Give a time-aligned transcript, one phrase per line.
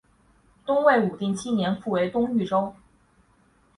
[0.65, 2.73] 东魏武定七年复为东豫州。